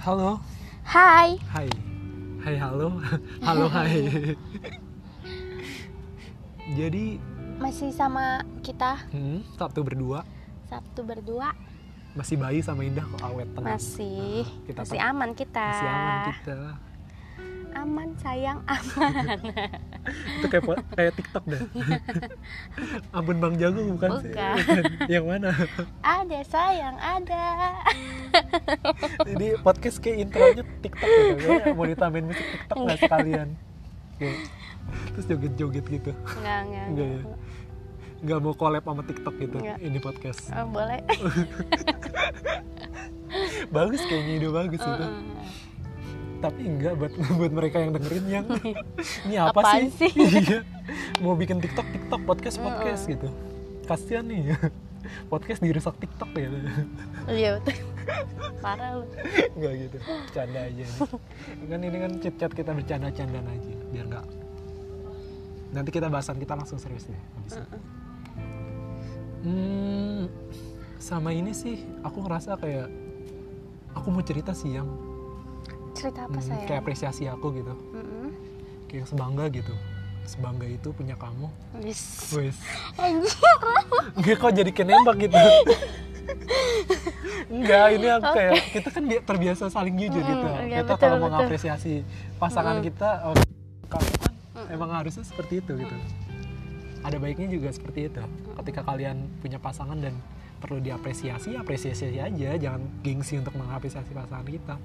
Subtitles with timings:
[0.00, 0.40] Halo.
[0.80, 1.36] Hai.
[1.52, 1.68] Hai.
[2.40, 2.96] Hai halo.
[3.46, 4.24] Halo hai.
[6.80, 7.20] Jadi
[7.60, 10.24] Masih sama kita hmm, Sabtu berdua
[10.64, 11.52] Sabtu berdua
[12.16, 13.76] masih bayi sama Indah kok awet tenang.
[13.76, 15.68] masih kita masih aman kita.
[15.68, 16.58] Masih aman kita.
[17.76, 19.38] Aman sayang aman.
[20.08, 20.64] Itu kayak
[20.96, 21.60] kayak TikTok dah.
[23.12, 24.32] Ampun Bang Jago bukan sih?
[24.32, 24.56] Bukan.
[25.12, 25.50] Yang mana?
[26.00, 27.44] ada sayang ada.
[29.28, 31.32] Jadi podcast kayak intronya TikTok gitu.
[31.44, 33.48] Kayaknya mau ditambahin musik TikTok nggak sekalian?
[35.14, 36.10] Terus joget-joget gitu.
[36.40, 36.86] Enggak enggak.
[36.88, 37.20] Enggak ya?
[38.20, 39.78] Nggak mau collab sama TikTok gitu Nggak.
[39.80, 40.42] ini podcast.
[40.52, 41.00] Oh, boleh.
[43.76, 45.04] bagus kayaknya ide bagus itu.
[46.40, 48.46] Tapi enggak buat buat mereka yang dengerin yang
[49.28, 50.08] ini apa Apaan sih?
[50.08, 50.12] sih?
[50.40, 50.60] Iya.
[51.22, 53.28] Mau bikin TikTok TikTok podcast podcast gitu.
[53.84, 54.56] Kasian nih.
[55.28, 56.48] Podcast dirusak TikTok ya.
[57.28, 57.76] Iya betul.
[58.64, 59.06] Parah lu.
[59.54, 59.98] Enggak gitu.
[60.32, 60.98] Canda aja nih.
[61.68, 64.26] Kan ini kan chit-chat kita bercanda-candaan aja biar enggak
[65.70, 67.78] Nanti kita bahasan kita langsung serius deh habis ini.
[69.40, 70.22] Hmm,
[71.00, 72.90] sama ini sih aku ngerasa kayak
[73.94, 74.88] aku mau cerita sih yang
[76.00, 76.66] Cerita apa hmm, sayang?
[76.66, 77.74] kayak apresiasi aku gitu.
[77.92, 78.28] Mm-mm.
[78.86, 79.74] Kayak sebangga gitu.
[80.24, 81.46] Sebangga itu punya kamu.
[81.82, 82.24] Wis.
[82.96, 83.34] Anjir.
[84.14, 85.36] Enggak kok jadi kenembak gitu.
[87.50, 90.46] Enggak, ini aku kayak kita kan bi- terbiasa saling jujur Mm, gitu.
[90.46, 91.92] iya, kita betul, kalau mau ngapresiasi
[92.38, 92.84] pasangan Mm.
[92.86, 93.34] kita, oh,
[93.88, 94.32] kamu kan
[94.70, 95.96] emang harusnya seperti itu gitu.
[97.00, 98.22] Ada baiknya juga seperti itu.
[98.54, 100.14] Ketika kalian punya pasangan dan
[100.60, 104.76] perlu diapresiasi, apresiasi aja, jangan gengsi untuk mengapresiasi pasangan kita.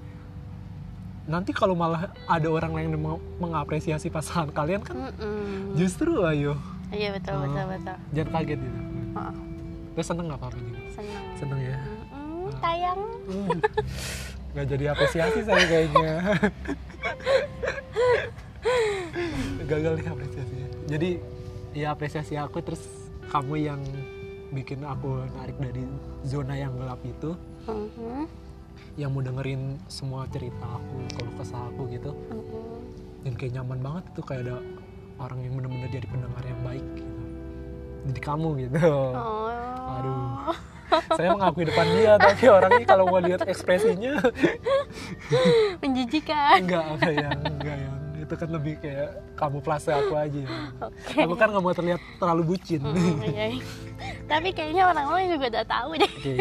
[1.26, 5.74] Nanti kalau malah ada orang lain yang mau mengapresiasi pasangan kalian kan Mm-mm.
[5.74, 6.54] justru ayo
[6.88, 7.40] Iya betul Oh.
[7.44, 7.96] betul betul.
[8.12, 8.78] jangan kaget gitu.
[9.12, 9.32] Oh,
[9.92, 10.56] Terus seneng nggak apa-apa
[10.94, 11.24] seneng.
[11.34, 11.76] Seneng ya?
[12.14, 13.00] Mm-mm, Sayang.
[13.26, 13.58] Hmm.
[14.54, 16.12] Nggak jadi apresiasi saya kayaknya.
[19.66, 20.66] Gagal nih apresiasinya.
[20.86, 21.10] Jadi
[21.74, 22.82] ya apresiasi aku terus
[23.26, 23.80] kamu yang
[24.48, 25.82] bikin aku narik dari
[26.22, 27.34] zona yang gelap itu
[27.66, 28.30] Mhm,
[28.96, 32.80] yang mau dengerin semua cerita aku kalau kesah aku gitu mhm.
[33.22, 34.56] dan kayak nyaman banget itu kayak ada
[35.16, 37.12] orang yang bener-bener jadi pendengar yang baik gitu
[38.06, 38.78] jadi kamu gitu
[39.12, 39.48] Oh.
[39.86, 40.52] Aduh.
[41.12, 44.18] saya mengakui depan dia tapi orangnya kalau mau lihat ekspresinya
[45.82, 46.62] Menjijikan.
[46.62, 50.42] enggak enggak yang enggak yang itu kan lebih kayak kamu plase aku aja
[50.82, 51.18] Oke.
[51.22, 53.46] aku kan nggak mau terlihat terlalu bucin Mm, iya.
[54.26, 56.10] Tapi kayaknya orang lain juga udah tahu deh.
[56.10, 56.34] oke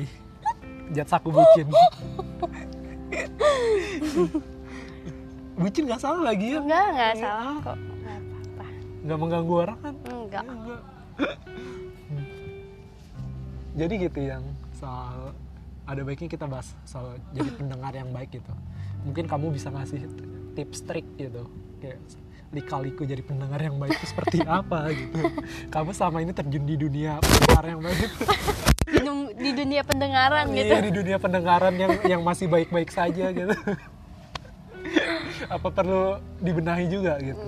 [0.92, 1.68] jat saku bucin
[5.56, 7.78] bucin nggak salah lagi ya Enggak, enggak salah kok.
[7.80, 8.66] Enggak apa-apa.
[9.06, 10.44] nggak mengganggu orang kan Enggak.
[10.46, 10.82] Enggak.
[11.16, 12.26] Hmm.
[13.74, 14.44] jadi gitu yang
[14.76, 15.32] soal
[15.86, 18.52] ada baiknya kita bahas soal jadi pendengar yang baik gitu
[19.06, 20.04] mungkin kamu bisa ngasih
[20.54, 21.48] tips trik gitu
[21.80, 22.00] kayak
[22.52, 25.20] lika-liku jadi pendengar yang baik itu seperti apa gitu
[25.72, 28.12] kamu sama ini terjun di dunia pendengar yang baik
[29.66, 30.70] dunia pendengaran gitu.
[30.70, 33.50] iya di dunia pendengaran yang yang masih baik-baik saja gitu
[35.50, 37.42] apa perlu dibenahi juga gitu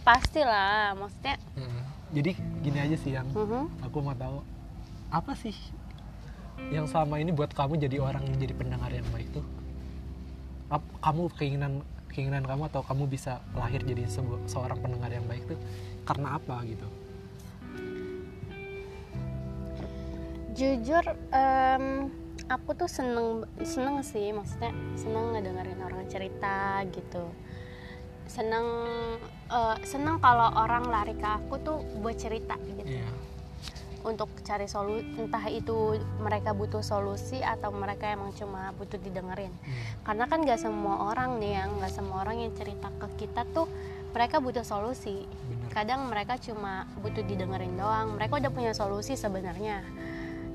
[0.00, 1.34] Pastilah, maksudnya.
[1.58, 1.82] Hmm.
[2.14, 2.30] jadi
[2.62, 3.84] gini aja sih yang Mhm.
[3.84, 4.38] aku mau tahu
[5.10, 5.52] apa sih
[6.72, 9.44] yang selama ini buat kamu jadi orang yang jadi pendengar yang baik tuh
[10.98, 11.72] kamu keinginan
[12.08, 14.08] keinginan kamu atau kamu bisa lahir jadi
[14.48, 15.58] seorang pendengar yang baik tuh
[16.08, 16.86] karena apa gitu
[20.56, 21.04] Jujur,
[21.36, 22.08] em,
[22.48, 27.28] aku tuh seneng seneng sih, maksudnya seneng ngedengerin orang cerita gitu.
[28.24, 28.64] Seneng
[29.52, 32.88] eh, seneng kalau orang lari ke aku tuh buat cerita gitu.
[32.88, 33.06] iya
[34.06, 39.74] untuk cari solusi entah itu mereka butuh solusi atau mereka emang cuma butuh didengerin Hmm.
[40.06, 43.66] karena kan gak semua orang nih yang gak semua orang yang cerita ke kita tuh
[44.14, 49.82] mereka butuh solusi bener kadang mereka cuma butuh didengerin doang mereka udah punya solusi sebenarnya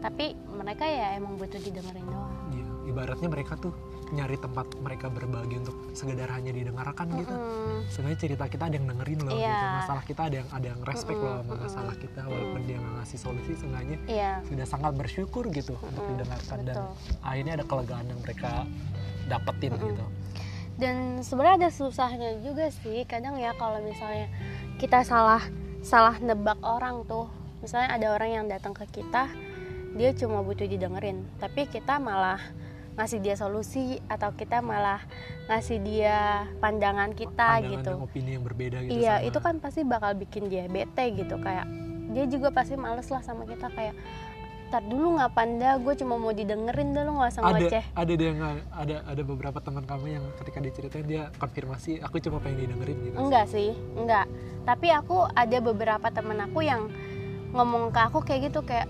[0.01, 2.33] tapi mereka ya emang butuh didengerin doang.
[2.51, 3.71] Iya, ibaratnya mereka tuh
[4.11, 7.31] nyari tempat mereka berbagi untuk sekedar hanya didengarkan gitu.
[7.31, 9.47] Mm, sebenarnya cerita kita ada yang dengerin loh Iya.
[9.47, 9.65] gitu.
[9.79, 13.19] Masalah kita ada yang ada yang respect loh sama masalah kita walaupun dia nggak ngasih
[13.21, 14.31] solusi seenggaknya iya.
[14.43, 16.91] sudah sangat bersyukur gitu untuk Mm-mm, didengarkan dan betul.
[17.23, 18.51] akhirnya ada kelegaan yang mereka
[19.31, 19.87] dapetin Mm-mm.
[19.95, 20.05] gitu.
[20.75, 24.27] Dan sebenarnya ada susahnya juga sih kadang ya kalau misalnya
[24.75, 25.45] kita salah
[25.85, 27.31] salah nebak orang tuh.
[27.61, 29.29] Misalnya ada orang yang datang ke kita
[29.95, 31.23] dia cuma butuh didengerin.
[31.37, 32.39] Tapi kita malah
[32.99, 34.99] ngasih dia solusi atau kita malah
[35.47, 37.91] ngasih dia pandangan kita pandangan gitu.
[37.95, 41.39] dan opini yang berbeda gitu iya sama- itu kan pasti bakal bikin dia bete gitu.
[41.39, 41.65] Kayak
[42.11, 43.71] dia juga pasti males lah sama kita.
[43.71, 43.95] Kayak
[44.71, 47.83] tar dulu nggak panda gue cuma mau didengerin dah lu nggak usah ada ngoceh.
[47.91, 52.39] ada dia nggak ada ada beberapa teman kamu yang ketika diceritain dia konfirmasi aku cuma
[52.39, 53.15] pengen didengerin gitu.
[53.19, 54.31] Enggak sih enggak.
[54.63, 56.87] Tapi aku ada beberapa temen aku yang
[57.51, 58.87] ngomong ke aku kayak gitu kayak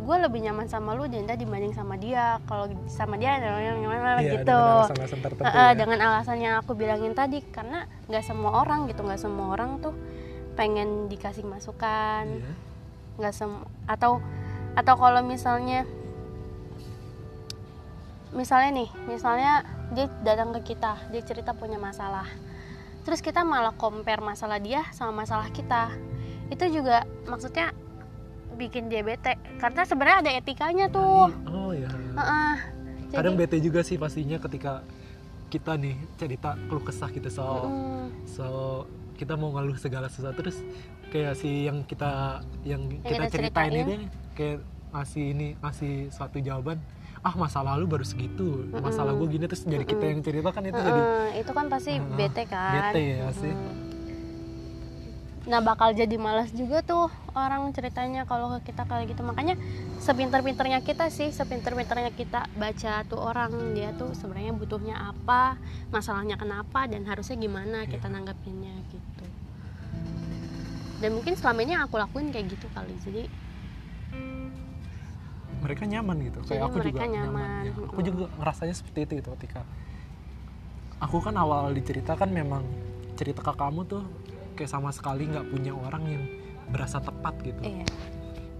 [0.00, 2.38] gue lebih nyaman sama lu Denda dibanding sama dia.
[2.44, 4.52] Kalau sama dia yang gimana Iya, gitu.
[4.52, 5.78] dengan alasan-alasan tertentu Heeh, ya.
[5.78, 9.94] dengan alasan yang aku bilangin tadi karena nggak semua orang gitu nggak semua orang tuh
[10.54, 12.24] pengen dikasih masukan.
[12.26, 12.52] Iya.
[13.20, 13.52] nggak sem
[13.84, 14.16] atau
[14.72, 15.84] atau kalau misalnya
[18.30, 19.52] misalnya nih misalnya
[19.90, 22.24] dia datang ke kita dia cerita punya masalah.
[23.04, 25.90] Terus kita malah compare masalah dia sama masalah kita.
[26.48, 27.74] Itu juga maksudnya
[28.60, 32.54] bikin dia bete karena sebenarnya ada etikanya tuh oh ya Heeh.
[33.08, 34.84] Jadi- kadang bete juga sih pastinya ketika
[35.48, 38.46] kita nih cerita keluh kesah gitu soal Mm, so
[39.16, 40.60] kita mau ngeluh segala sesuatu terus
[41.08, 43.72] kayak si yang kita yang, kita, kita ceritain ceritain.
[43.74, 43.96] ini
[44.32, 44.58] kayak
[44.90, 46.78] ngasih ini ngasih suatu jawaban
[47.20, 50.72] ah masa lalu baru segitu masalah gue gini terus jadi kita yang cerita kan itu
[50.72, 53.52] jadi heeh, itu kan pasti Heeh, bete kan bete ya sih.
[53.52, 53.89] Mm.
[55.50, 59.58] Nah bakal jadi malas juga tuh orang ceritanya kalau ke kita kayak gitu makanya
[59.98, 65.58] sepinter-pinternya kita sih sepinter-pinternya kita baca tuh orang dia tuh sebenarnya butuhnya apa
[65.90, 67.98] masalahnya kenapa dan harusnya gimana Iya.
[67.98, 69.26] kita nanggapinnya gitu
[71.02, 73.26] dan mungkin selama ini aku lakuin kayak gitu kali jadi
[75.60, 77.62] mereka nyaman gitu kayak Jadi aku mereka juga nyaman, nyaman.
[77.66, 77.72] ya.
[77.90, 79.60] aku juga ngerasanya seperti itu gitu ketika
[81.02, 82.62] aku kan awal diceritakan memang
[83.18, 84.06] cerita ke kamu tuh
[84.60, 86.24] kayak sama sekali nggak punya orang yang
[86.68, 87.56] berasa tepat gitu.
[87.64, 87.88] Iya.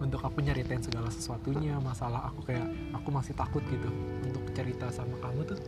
[0.00, 2.64] Untuk aku nyeritain segala sesuatunya masalah aku kayak
[2.97, 3.93] aku masih takut gitu
[4.25, 5.61] untuk cerita sama kamu tuh.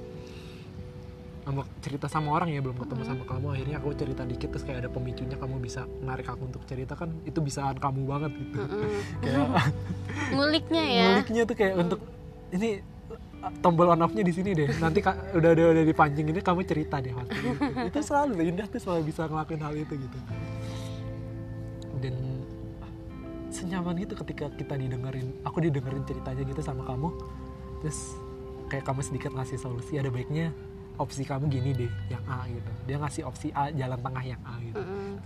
[1.44, 4.88] Sama cerita sama orang ya belum ketemu sama kamu akhirnya aku cerita dikit terus kayak
[4.88, 8.56] ada pemicunya kamu bisa narik aku untuk cerita kan itu bisaan kamu banget gitu.
[9.23, 9.69] Kayak
[10.38, 11.05] nguliknya ya.
[11.12, 12.00] nguliknya tuh kayak untuk
[12.56, 12.81] ini
[13.59, 17.03] tombol on off-nya di sini deh nanti ka- udah udah udah dipancing ini kamu cerita
[17.03, 17.59] deh pasti gitu.
[17.91, 20.19] itu selalu Indah tuh selalu bisa ngelakuin hal itu gitu
[21.99, 22.15] dan
[23.50, 27.11] senyaman gitu ketika kita didengerin aku didengerin ceritanya gitu sama kamu
[27.83, 28.15] terus
[28.71, 30.55] kayak kamu sedikit ngasih solusi ada baiknya
[31.03, 34.55] opsi kamu gini deh yang A gitu dia ngasih opsi A jalan tengah yang A
[34.59, 35.19] gitu Mm-mm.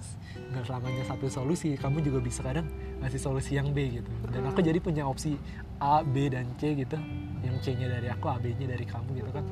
[0.50, 2.64] nggak selamanya satu solusi kamu juga bisa kadang
[2.98, 5.36] ngasih solusi yang B gitu dan aku jadi punya opsi
[5.76, 6.96] A B dan C gitu
[7.40, 9.44] yang C nya dari aku A B nya dari kamu gitu kan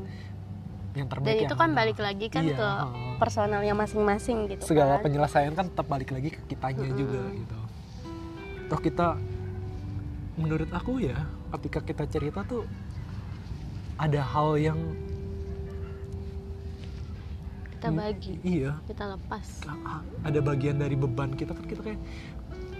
[0.94, 1.78] yang terbaik dan yang itu kan mana.
[1.82, 3.14] balik lagi kan Iya, ke heeh.
[3.18, 5.04] personalnya masing-masing gitu segala kan.
[5.04, 7.58] penyelesaian kan tetap balik lagi ke kitanya juga gitu
[8.64, 9.18] toh kita
[10.34, 11.18] menurut aku ya
[11.52, 12.62] ketika kita cerita tuh
[13.94, 14.78] ada hal yang
[17.84, 18.72] kita bagi iya.
[18.88, 19.46] kita lepas.
[19.68, 22.00] Ah, ada bagian dari beban kita kan kita kayak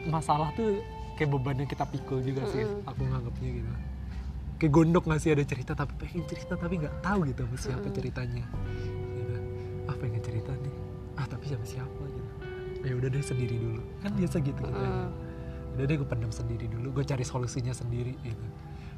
[0.08, 0.80] masalah tuh
[1.20, 2.88] kayak beban yang kita pikul juga sih Mm-mm.
[2.88, 3.72] aku nganggapnya gitu.
[4.56, 7.84] Kayak gondok nggak sih ada cerita tapi pengen cerita tapi nggak tahu gitu sama siapa
[7.84, 7.96] Mm-mm.
[8.00, 8.44] ceritanya.
[9.12, 9.34] Gitu.
[9.84, 10.74] Ah pengen cerita nih.
[11.20, 12.30] Ah tapi sama siapa gitu.
[12.84, 13.82] Ya udah deh sendiri dulu.
[14.00, 15.08] Kan biasa gitu gitu Mm.
[15.74, 16.96] udah deh gue pendam sendiri dulu.
[16.96, 18.46] Gue cari solusinya sendiri gitu.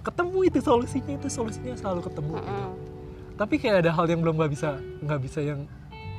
[0.07, 2.65] Ketemu itu solusinya itu solusinya selalu ketemu gitu.
[3.37, 5.69] Tapi kayak ada hal yang belum nggak bisa nggak bisa yang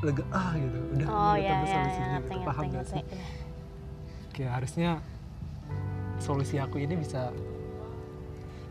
[0.06, 0.78] lega ah gitu.
[0.94, 2.38] Udah oh udah ya ketemu ya, ya solusinya ngerti gitu.
[2.38, 3.04] ngerti paham gak ngerti sih?
[4.38, 4.90] kayak harusnya
[6.22, 7.34] solusi aku ini bisa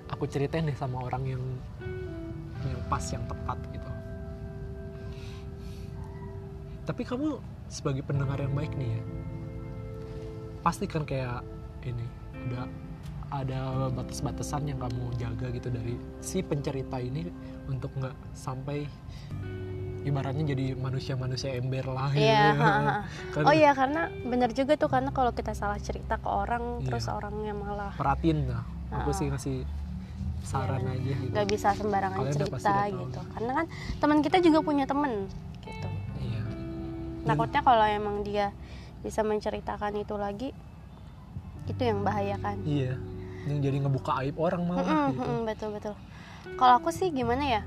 [0.07, 1.43] aku ceritain deh sama orang yang
[2.62, 3.91] yang pas yang tepat gitu.
[6.87, 9.03] Tapi kamu sebagai pendengar yang baik nih ya
[10.62, 11.43] pasti kan kayak
[11.87, 12.07] ini
[12.50, 12.67] udah
[13.31, 17.27] ada batas-batasan yang kamu jaga gitu dari si pencerita ini
[17.67, 18.87] untuk nggak sampai
[20.07, 22.63] ibaratnya jadi manusia-manusia ember lah Iya, gitu.
[22.63, 22.73] ha.
[23.35, 26.87] Kan oh iya karena bener juga tuh karena kalau kita salah cerita ke orang Iya.
[26.87, 28.63] terus orangnya malah perhatiin lah.
[28.95, 29.67] Aku sih ngasih
[30.41, 31.33] saran Iya, aja gitu.
[31.35, 33.21] Nggak bisa sembarangan Kalian cerita udah gitu.
[33.35, 33.67] Karena kan
[33.99, 35.13] teman kita juga punya temen
[35.61, 35.89] gitu.
[36.23, 36.43] Iya.
[37.27, 38.55] Takutnya kalau emang dia
[39.03, 40.55] bisa menceritakan itu lagi
[41.67, 42.63] itu yang bahaya kan.
[42.63, 42.95] Iya.
[43.47, 45.19] Yang jadi ngebuka aib orang malah Mm-mm, gitu.
[45.21, 45.95] mm-mm, betul betul.
[46.55, 47.63] Kalau aku sih gimana ya?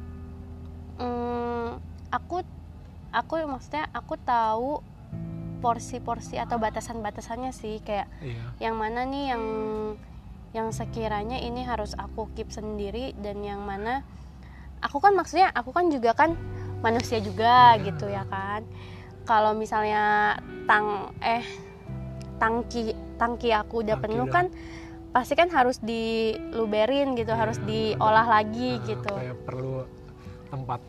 [0.96, 1.80] Hmm,
[2.30, 2.46] aku
[3.10, 4.86] aku maksudnya aku tahu
[5.66, 8.70] porsi-porsi atau batasan-batasannya sih kayak iya.
[8.70, 9.44] yang mana nih yang
[10.54, 14.06] yang sekiranya ini harus aku keep sendiri dan yang mana
[14.80, 16.38] aku kan maksudnya aku kan juga kan
[16.86, 17.92] manusia juga Iya.
[17.92, 18.62] gitu ya kan.
[19.26, 21.44] Kalau misalnya tang eh
[22.40, 24.46] tangki tangki aku udah Tangki penuh udah- kan
[25.12, 29.12] pasti kan harus diluberin gitu Iya, harus diolah lagi Nah, gitu.
[29.12, 29.84] kayak perlu
[30.48, 30.80] tempat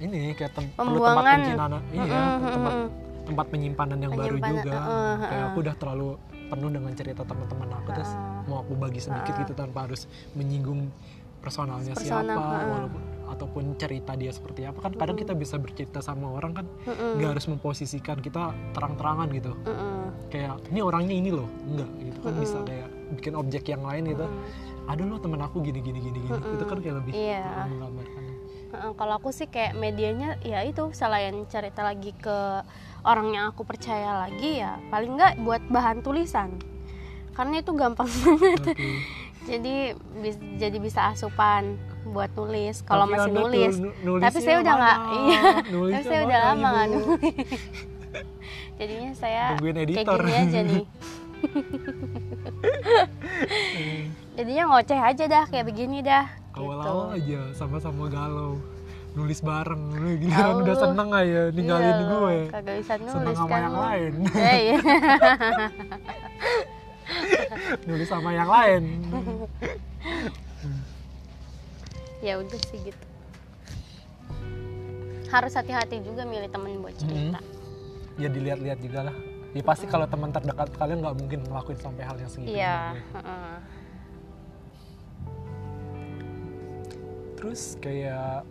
[0.00, 2.88] ini kayak tem- perlu tempat penyimpanan iya Mm-mm, tempat mm-mm.
[3.20, 5.48] tempat penyimpanan yang baru Penyimpanan, juga uh, uh, kayak uh.
[5.48, 6.08] aku udah terlalu
[6.50, 8.42] penuh dengan cerita teman-teman aku terus Ah.
[8.44, 9.40] mau aku bagi sedikit Ah.
[9.40, 10.02] gitu tanpa harus
[10.32, 10.90] menyinggung
[11.38, 12.64] personalnya Personal, siapa ah.
[12.68, 16.66] walaupun ataupun cerita dia seperti apa kan kadang kita bisa bercerita sama orang kan
[17.14, 20.10] nggak harus memposisikan kita terang-terangan gitu Mm-mm.
[20.28, 22.66] kayak ini orangnya ini loh enggak gitu kan bisa Mm-mm.
[22.66, 24.90] kayak bikin objek yang lain gitu Mm.
[24.90, 27.46] ada loh temen aku gini gini gini gini itu kan kayak lebih Iya.
[27.64, 28.19] menggambarkan
[28.70, 32.62] Kalau aku sih kayak medianya ya itu selain cerita lagi ke
[33.02, 36.54] orang yang aku percaya lagi ya paling nggak buat bahan tulisan.
[37.32, 38.60] Karena itu gampang banget.
[38.70, 38.88] Oke.
[39.40, 41.74] jadi bis- jadi bisa asupan
[42.06, 43.74] buat nulis kalau masih tuh nulis.
[43.76, 45.40] nu- nulisnya tapi saya udah nggak iya.
[45.64, 47.60] Tapi saya udah lama nggak nulis.
[48.78, 50.84] Jadinya saya kayak gini aja nih
[54.36, 56.26] jadinya ngoceh aja dah kayak begini dah.
[56.50, 56.66] Gitu.
[56.66, 58.58] awal-awal aja sama-sama galau.
[59.10, 60.62] Nulis bareng lu giliran Tahu.
[60.62, 62.36] udah seneng aja ninggalin Iya, gue.
[62.54, 63.60] kagak bisa nulis seneng sama kan.
[63.60, 63.82] yang lu.
[63.82, 64.12] lain.
[64.30, 64.78] Iya.
[67.90, 68.82] nulis sama yang lain.
[72.20, 73.04] Ya udah sih gitu.
[75.32, 77.40] Harus hati-hati juga milih temen buat cerita.
[78.20, 79.16] Ya dilihat-lihat juga lah
[79.50, 83.18] ya pasti kalau teman terdekat kalian nggak mungkin ngelakuin sampai hal yang segitu iya juga.
[83.18, 83.54] heeh.
[87.34, 88.46] terus kayak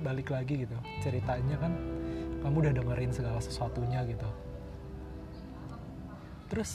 [0.00, 1.72] balik lagi gitu ceritanya kan
[2.40, 4.28] kamu udah dengerin segala sesuatunya gitu
[6.48, 6.72] terus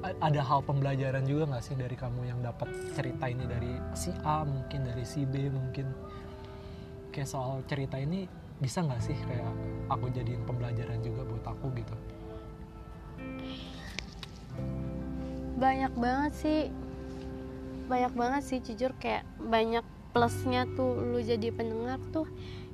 [0.00, 4.46] ada hal pembelajaran juga nggak sih dari kamu yang dapat cerita ini dari si A
[4.46, 5.92] mungkin dari si B mungkin
[7.10, 8.24] kayak soal cerita ini
[8.60, 9.48] bisa nggak sih kayak
[9.88, 11.96] aku jadiin pembelajaran juga buat aku gitu?
[15.56, 16.60] Banyak banget sih.
[17.88, 22.26] Banyak banget sih jujur kayak banyak plusnya tuh lu jadi pendengar tuh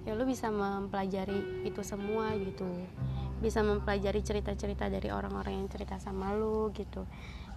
[0.08, 2.66] ya lu bisa mempelajari itu semua gitu.
[3.38, 7.06] Bisa mempelajari cerita-cerita dari orang-orang yang cerita sama lu gitu.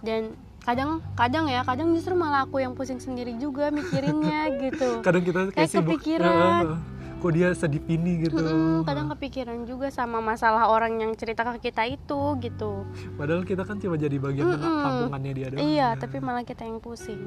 [0.00, 0.32] Dan
[0.64, 5.02] kadang kadang ya kadang justru malah aku yang pusing sendiri juga mikirinnya gitu.
[5.02, 6.64] Kadang kita kayak, Kayak kepikiran.
[6.64, 11.44] "Eh, kok dia sedih ini gitu Mm-mm, kadang kepikiran juga sama masalah orang yang cerita
[11.44, 14.82] ke kita itu gitu Padahal kita kan cuma jadi bagian tengah Mm-mm.
[14.82, 15.60] tampungannya dia doang.
[15.60, 16.00] Iya, ya.
[16.00, 17.20] tapi malah kita yang pusing.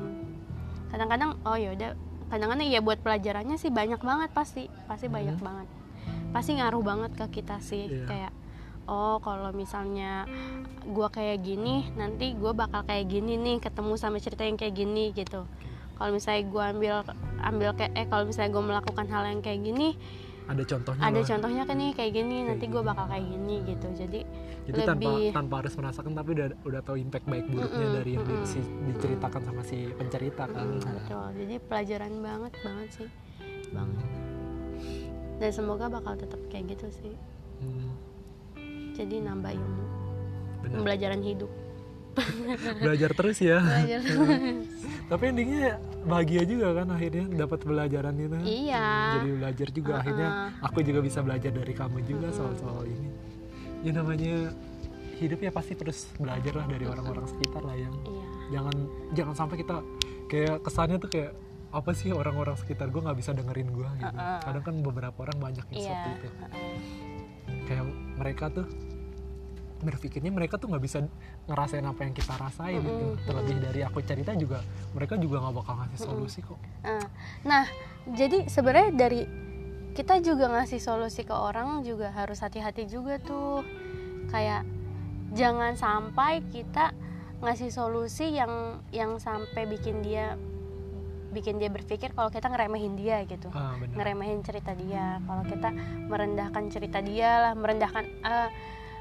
[0.89, 1.91] Kadang-kadang oh ya udah,
[2.27, 5.15] kadang-kadang ya buat pelajarannya sih banyak banget pasti, pasti Hmm.
[5.15, 5.67] banyak banget.
[6.29, 8.05] Pasti ngaruh banget ke kita sih Iya.
[8.09, 8.31] kayak
[8.83, 10.25] oh kalau misalnya
[10.83, 15.13] gua kayak gini, nanti gua bakal kayak gini nih ketemu sama cerita yang kayak gini
[15.13, 15.45] gitu.
[16.03, 16.93] Kalau misalnya gua ambil
[17.39, 19.95] ambil kayak eh kalau misalnya gua melakukan hal yang kayak gini,
[20.43, 21.00] ada contohnya.
[21.00, 21.24] ada lah.
[21.24, 23.88] contohnya kan nih kayak gini, Kayak nanti gua bakal kayak gini gitu.
[23.95, 24.19] Jadi
[24.63, 28.12] Jadi tanpa lebih- tanpa harus merasakan tapi udah udah tahu impact baik buruknya Mm-mm, dari
[28.12, 28.51] yang di- mm-mm.
[28.51, 30.67] si- diceritakan sama si pencerita kan.
[30.67, 31.25] Mm, betul.
[31.39, 33.10] Jadi pelajaran banget banget sih,
[33.72, 34.07] banget.
[35.39, 37.15] Dan semoga bakal tetap kayak gitu sih.
[37.60, 37.95] Hmm,
[38.91, 39.83] Jadi nambah ilmu,
[40.60, 40.75] benar.
[40.79, 41.48] pembelajaran hidup.
[42.84, 43.60] Belajar terus ya.
[43.60, 44.00] Belajar.
[45.12, 48.38] tapi endingnya bahagia juga kan akhirnya dapat pelajaran itu.
[48.43, 48.86] iya.
[49.15, 50.01] Jadi belajar juga Uh-uh.
[50.01, 50.29] akhirnya
[50.62, 53.10] aku juga bisa belajar dari kamu juga soal-soal ini.
[53.82, 54.55] Ya namanya
[55.13, 58.24] hidup ya pasti terus belajar lah dari orang-orang sekitar lah yang Iya.
[58.51, 58.75] jangan
[59.13, 59.75] jangan sampai kita
[60.25, 61.32] kayak kesannya tuh kayak
[61.70, 64.39] apa sih orang-orang sekitar gue nggak bisa dengerin gue gitu Uh-uh.
[64.41, 65.89] kadang kan beberapa orang banyak yang Iya.
[65.91, 66.27] seperti itu
[67.63, 67.86] kayak
[68.17, 68.65] mereka tuh
[69.84, 71.04] berpikirnya mereka tuh nggak bisa
[71.46, 73.24] ngerasain apa yang kita rasain gitu Mm-mm.
[73.28, 74.63] terlebih dari aku cerita juga
[74.96, 77.06] mereka juga nggak bakal ngasih solusi kok Eh,
[77.44, 77.68] Nah,
[78.08, 79.22] jadi sebenarnya dari
[79.94, 83.62] kita juga ngasih solusi ke orang juga harus hati-hati juga tuh.
[84.34, 84.66] Kayak
[85.38, 86.92] jangan sampai kita
[87.44, 90.34] ngasih solusi yang yang sampai bikin dia
[91.34, 93.50] bikin dia berpikir kalau kita ngeremehin dia gitu.
[93.54, 95.18] ah Ngeremehin cerita dia.
[95.25, 95.70] Kalau kita
[96.10, 98.50] merendahkan cerita dia lah, merendahkan eh,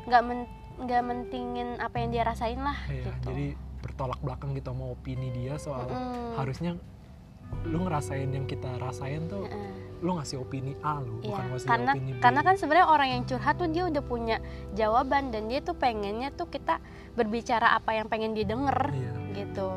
[0.09, 0.41] nggak men
[0.79, 3.29] nggak mentingin apa yang dia rasain lah Iya, gitu.
[3.29, 3.47] jadi
[3.83, 6.39] bertolak belakang gitu sama opini dia soal Mm-mm.
[6.39, 6.79] harusnya
[7.69, 10.01] lu ngerasain yang kita rasain tuh Heeh.
[10.01, 13.09] lu ngasih opini A lu Iya, bukan ngasih karena opini B karena kan sebenarnya orang
[13.13, 14.37] yang curhat tuh dia udah punya
[14.73, 16.81] jawaban dan dia tuh pengennya tuh kita
[17.13, 19.13] berbicara apa yang pengen dia denger iya.
[19.37, 19.69] gitu.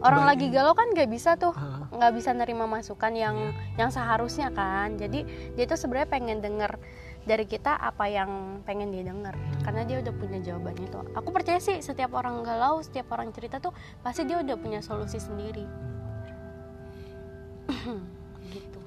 [0.00, 1.52] Orang lagi galau kan nggak bisa tuh
[1.92, 3.84] nggak bisa nerima masukan yang Iya.
[3.84, 4.96] yang seharusnya kan.
[4.96, 6.72] Jadi dia tuh sebenarnya pengen denger
[7.20, 8.30] dari kita apa yang
[8.64, 11.04] pengen dia denger karena dia udah punya jawabannya tuh.
[11.14, 15.20] Aku percaya sih setiap orang galau, setiap orang cerita tuh pasti dia udah punya solusi
[15.20, 15.64] sendiri
[18.50, 18.80] gitu.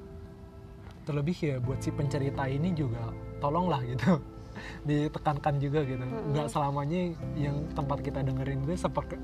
[1.04, 4.20] terlebih ya buat si pencerita ini juga tolonglah gitu
[4.88, 8.76] ditekankan juga gitu nggak selamanya yang tempat kita dengerin itu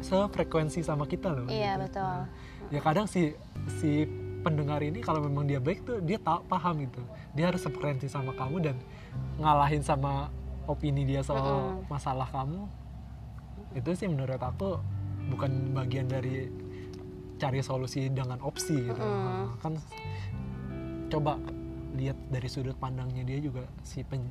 [0.02, 1.82] sefrekuensi sama kita loh Iya gitu.
[1.86, 2.02] betul.
[2.02, 2.26] Nah,
[2.70, 3.32] ya kadang si
[3.78, 4.04] si
[4.40, 7.02] pendengar ini kalau memang dia baik tuh dia tak paham gitu
[7.36, 8.76] dia harus sefrekuensi sama kamu dan
[9.36, 10.32] ngalahin sama
[10.64, 11.90] opini dia soal Mm-mm.
[11.90, 12.66] masalah kamu
[13.76, 14.80] itu sih menurut aku
[15.30, 16.50] bukan bagian dari
[17.40, 19.60] cari solusi dengan opsi gitu Mm-mm.
[19.62, 19.72] kan
[21.10, 21.38] coba
[21.96, 24.22] lihat dari sudut pandangnya dia juga si pen,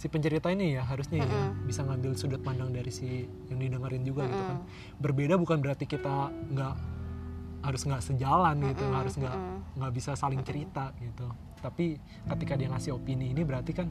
[0.00, 1.68] si pencerita ini ya harusnya ya Mm-mm.
[1.68, 4.58] bisa ngambil sudut pandang dari si yang didengerin juga gitu kan
[4.98, 6.74] berbeda bukan berarti kita nggak
[7.62, 9.34] harus nggak sejalan gitu Mm-mm, harus nggak
[9.74, 11.94] nggak bisa saling cerita gitu tapi
[12.26, 13.86] ketika dia ngasih opini ini berarti kan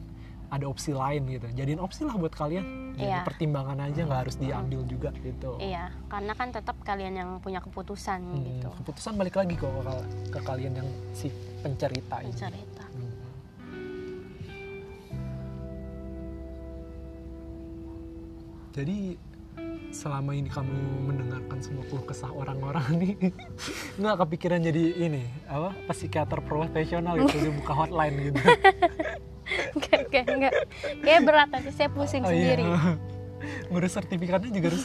[0.48, 3.24] ada opsi lain gitu jadiin opsi lah buat kalian jadi Iya.
[3.24, 8.20] pertimbangan aja nggak harus diambil juga gitu Iya, karena kan tetap kalian yang punya keputusan
[8.20, 8.68] Hmm, gitu.
[8.76, 9.94] keputusan balik lagi kok ke,
[10.28, 11.32] ke kalian yang si
[11.64, 12.84] pencerita ini Cerita.
[12.86, 13.08] Hmm.
[18.72, 18.98] Jadi
[19.92, 20.72] selama ini kamu
[21.04, 23.12] mendengarkan semua keluh kesah orang-orang nih
[24.00, 28.40] nggak kepikiran jadi ini apa psikiater profesional gitu dia buka hotline gitu
[29.72, 30.54] Enggak, enggak, enggak.
[31.02, 32.56] Kayak berat nanti saya pusing Oh, iya.
[32.56, 32.64] sendiri.
[33.68, 34.84] ngurus sertifikatnya juga harus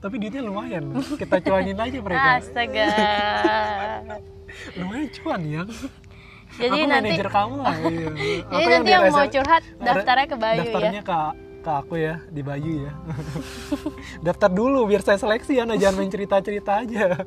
[0.00, 0.84] tapi duitnya lumayan
[1.14, 2.86] kita cuanin aja mereka Astaga.
[4.74, 5.62] lumayan cuan ya
[6.54, 8.08] Jadi aku nanti manajer kamu lah iya.
[8.08, 10.62] jadi Aku nanti yang di mau curhat daftarnya ke Bayu ya.
[10.64, 11.18] daftarnya ke
[11.64, 12.92] ke aku ya di Bayu ya
[14.26, 17.24] daftar dulu biar saya seleksi ya nah, jangan main cerita cerita aja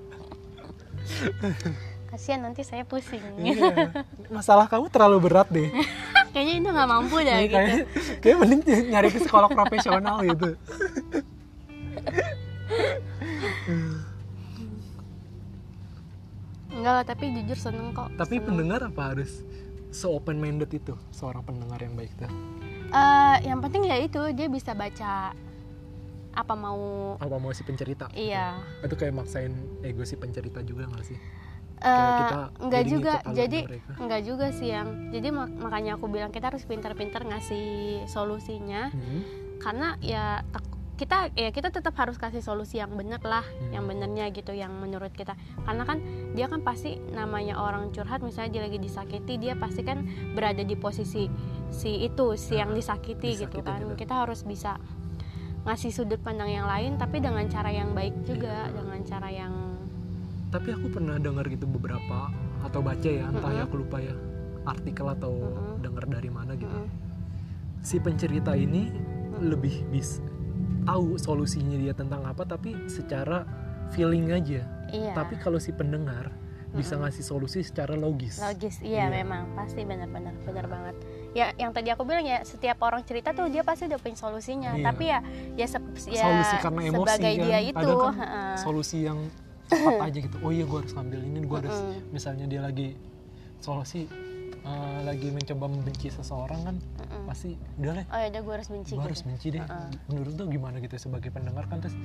[2.07, 3.19] Kasihan nanti saya pusing.
[3.37, 3.91] iya.
[4.29, 5.69] masalah kamu terlalu berat deh
[6.33, 7.55] Kayaknya itu nggak mampu dah Iya, gitu.
[7.55, 7.81] kayak
[8.21, 10.53] kayak mending nyari psikolog profesional gitu
[16.69, 18.11] Enggak lah, tapi jujur seneng kok.
[18.15, 18.45] tapi Seneng.
[18.45, 19.41] pendengar apa harus
[19.89, 22.29] se open minded itu seorang pendengar yang baik tuh
[22.87, 25.35] Eh, yang penting ya itu dia bisa baca
[26.31, 27.17] apa mau.
[27.17, 28.61] Apa mau si pencerita iya.
[28.79, 29.51] Itu kayak maksain
[29.81, 31.17] ego si pencerita juga nggak sih?
[31.77, 33.13] Eh, kita enggak juga.
[33.29, 33.91] jadi mereka.
[33.97, 37.67] enggak juga sih yang jadi mak- makanya aku bilang kita harus pintar-pintar ngasih
[38.05, 38.89] solusinya.
[38.89, 39.21] Hmm.
[39.57, 43.69] karena ya tak- kita ya kita tetap harus kasih solusi yang benar lah Hmm.
[43.71, 46.01] yang benernya gitu yang menurut kita karena kan
[46.33, 50.01] dia kan pasti namanya orang curhat misalnya dia lagi disakiti dia pasti kan
[50.33, 51.29] berada di posisi
[51.69, 53.93] si itu si yang Nah, disakiti gitu disakiti kan gitu.
[53.95, 54.81] kita harus bisa
[55.63, 58.73] ngasih sudut pandang yang lain tapi dengan cara yang baik juga Iya.
[58.73, 59.53] dengan cara yang
[60.47, 62.31] tapi aku pernah dengar gitu beberapa
[62.63, 63.67] atau baca ya entah ya Mm-mm.
[63.67, 64.15] aku lupa ya
[64.65, 65.77] artikel atau Mm-mm.
[65.79, 66.87] dengar dari mana gitu mm,
[67.79, 68.89] si pencerita ini
[69.37, 70.23] lebih bis
[70.87, 73.43] tahu solusinya dia tentang apa tapi secara
[73.91, 74.63] feeling aja.
[74.87, 75.11] Iya.
[75.13, 76.31] Tapi kalau si pendengar
[76.69, 78.37] bisa ngasih solusi secara logis.
[78.37, 79.19] Logis iya, Iya.
[79.19, 79.51] memang.
[79.53, 80.95] Pasti benar-benar benar banget.
[81.31, 84.71] Ya yang tadi aku bilang ya setiap orang cerita tuh dia pasti udah punya solusinya.
[84.73, 84.83] Iya.
[84.85, 85.19] tapi ya
[85.55, 87.43] ya, se- ya solusi karena emosi sebagai kan.
[87.43, 88.55] dia itu kan heeh.
[88.57, 89.19] solusi yang
[89.69, 90.37] cepat aja gitu.
[90.39, 91.99] Oh iya gue harus ngambil ini gue harus Mm-mm.
[92.09, 92.95] misalnya dia lagi
[93.57, 94.07] solusi
[94.67, 97.23] eh, lagi mencoba membenci seseorang kan Mm-mm.
[97.23, 98.05] pasti udah lah.
[98.11, 99.07] Oh ya udah gue harus benci gue gitu.
[99.07, 99.63] harus benci deh.
[99.63, 99.89] Heeh.
[100.11, 101.95] menurut tuh gimana gitu sebagai pendengar kan terus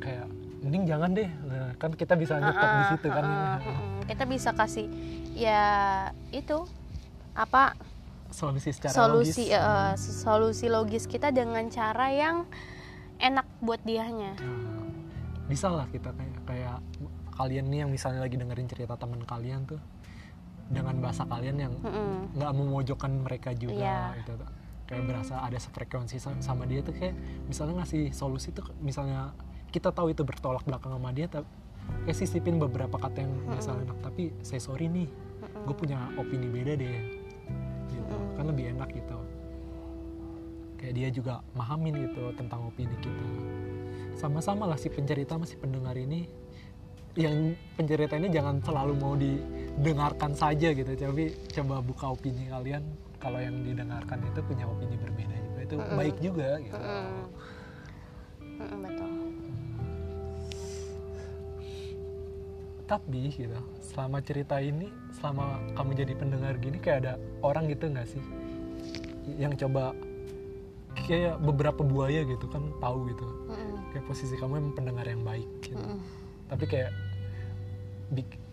[0.00, 0.26] kayak
[0.64, 1.28] mending jangan deh.
[1.46, 3.24] Nah, kan kita bisa nyetok di situ kan.
[4.08, 4.86] kita bisa kasih
[5.36, 5.62] ya
[6.32, 6.64] itu
[7.36, 7.76] apa
[8.32, 9.60] solusi secara solusi logis.
[9.60, 12.48] eh, solusi logis kita dengan cara yang
[13.20, 14.34] enak buat dianya.
[14.40, 14.84] Nah,
[15.48, 16.78] bisa lah kita kayak kayak
[17.38, 19.80] kalian nih yang misalnya lagi dengerin cerita teman kalian tuh
[20.68, 21.74] dengan bahasa kalian yang
[22.32, 24.20] nggak memojokkan mereka juga Iya.
[24.20, 24.32] gitu.
[24.84, 27.12] Kayak berasa ada sefrekuensi sa- sama dia tuh kayak
[27.44, 29.32] misalnya ngasih solusi tuh misalnya
[29.68, 31.44] kita tahu itu bertolak belakang sama dia tapi
[32.04, 35.64] kayak sisipin beberapa kata yang misalnya enak tapi saya sorry nih Mm-mm.
[35.64, 37.00] gue punya opini beda deh.
[37.88, 38.16] Gitu.
[38.16, 38.32] Mm.
[38.36, 39.18] kan lebih enak gitu.
[40.78, 43.26] Kayak dia juga mahamin gitu tentang opini kita.
[44.14, 46.28] Sama-sama lah si pencerita sama si pendengar ini.
[47.12, 49.18] Yang pencerita ini jangan selalu mau
[49.78, 52.82] didengarkan saja gitu tapi coba buka opini kalian
[53.22, 55.96] kalau yang didengarkan itu punya opini berbeda juga itu Mm-mm.
[55.98, 57.06] baik juga gitu Mm-mm.
[58.58, 59.10] Mm-mm, betul
[62.88, 67.12] tapi gitu selama cerita ini selama kamu jadi pendengar gini kayak ada
[67.44, 68.22] orang gitu nggak sih
[69.38, 69.92] yang coba
[71.06, 73.94] kayak beberapa buaya gitu kan tahu gitu Mm-mm.
[73.94, 76.02] kayak posisi kamu emang pendengar yang baik gitu Mm-mm.
[76.50, 76.90] tapi kayak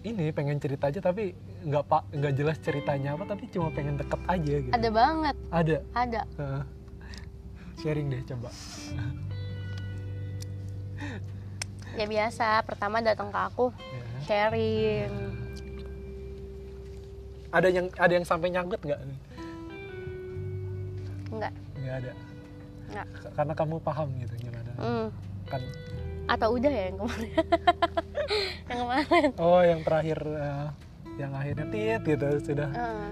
[0.06, 4.22] ini pengen cerita aja tapi nggak pak nggak jelas ceritanya apa tapi cuma pengen deket
[4.26, 4.72] aja gitu.
[4.72, 5.36] Ada banget.
[5.50, 5.78] Ada?
[5.92, 6.22] Ada.
[6.36, 6.64] Heeh.
[7.76, 8.50] sharing deh coba.
[11.92, 14.06] Ya biasa pertama datang ke aku Ya.
[14.24, 15.12] sharing.
[17.50, 19.00] Ada yang ada yang sampai nyangkut nggak?
[21.30, 22.12] Enggak nggak ada?
[22.86, 24.72] Enggak K- karena kamu paham gitu gimana.
[24.78, 25.08] Mm.
[25.46, 25.62] kan
[26.26, 27.32] atau udah ya yang kemarin?
[28.66, 29.30] Yang kemarin.
[29.38, 30.68] Oh yang terakhir eh,
[31.16, 33.08] yang akhirnya tit gitu sudah Heeh.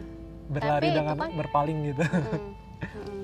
[0.50, 2.04] berlari dengan kan- berpaling gitu.
[2.04, 2.42] Mm-mm.
[2.84, 3.22] Mm-mm.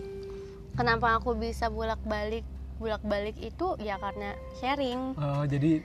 [0.74, 2.46] kenapa aku bisa bolak balik
[2.78, 5.18] bolak balik itu ya karena sharing.
[5.18, 5.82] Oh, jadi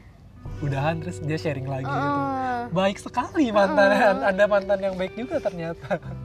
[0.60, 1.96] udahan terus dia sharing lagi gitu.
[1.96, 2.60] Heeh.
[2.70, 4.20] baik sekali mantan.
[4.22, 5.96] Anda mantan yang baik juga ternyata